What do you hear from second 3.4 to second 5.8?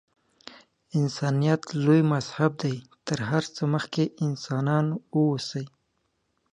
څه مخکې انسانان اوسئ.